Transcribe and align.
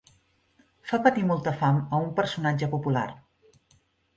Fa 0.91 0.99
patir 1.07 1.25
molta 1.31 1.53
fam 1.59 1.77
a 1.81 1.99
un 2.07 2.09
personatge 2.21 2.71
popular. 2.73 3.07